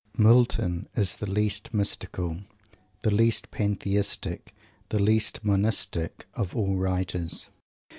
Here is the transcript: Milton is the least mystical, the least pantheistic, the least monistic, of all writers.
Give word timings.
Milton 0.17 0.89
is 0.95 1.17
the 1.17 1.29
least 1.29 1.75
mystical, 1.75 2.37
the 3.03 3.11
least 3.11 3.51
pantheistic, 3.51 4.55
the 4.89 4.97
least 4.97 5.45
monistic, 5.45 6.25
of 6.33 6.55
all 6.55 6.75
writers. 6.77 7.49